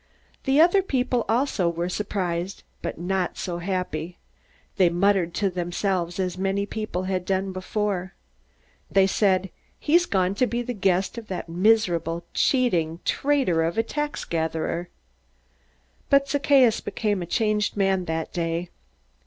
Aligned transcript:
The 0.45 0.59
other 0.59 0.81
people 0.81 1.25
also 1.29 1.69
were 1.69 1.87
surprised, 1.87 2.63
but 2.81 2.97
not 2.99 3.37
so 3.37 3.59
happy. 3.59 4.17
They 4.77 4.89
muttered 4.89 5.35
to 5.35 5.49
themselves, 5.51 6.19
as 6.19 6.39
many 6.39 6.65
people 6.65 7.03
had 7.03 7.23
done 7.23 7.51
before. 7.51 8.15
They 8.89 9.05
said, 9.05 9.51
"He's 9.79 10.07
gone 10.07 10.33
to 10.41 10.47
be 10.47 10.63
the 10.63 10.73
guest 10.73 11.19
of 11.19 11.27
that 11.27 11.49
miserable, 11.49 12.25
cheating 12.33 12.99
traitor 13.05 13.61
of 13.61 13.77
a 13.77 13.83
taxgatherer!" 13.83 14.89
But 16.09 16.27
Zacchaeus 16.27 16.81
became 16.81 17.21
a 17.21 17.27
changed 17.27 17.77
man 17.77 18.05
that 18.05 18.33
day. 18.33 18.71